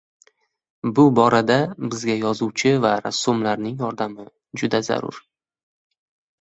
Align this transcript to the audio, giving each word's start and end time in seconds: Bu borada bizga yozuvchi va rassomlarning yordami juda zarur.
Bu 0.99 1.05
borada 1.19 1.57
bizga 1.83 2.15
yozuvchi 2.25 2.73
va 2.87 2.95
rassomlarning 3.05 3.79
yordami 3.87 4.29
juda 4.63 4.85
zarur. 4.93 5.25